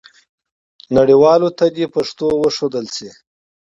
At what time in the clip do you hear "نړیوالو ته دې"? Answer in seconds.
0.97-1.85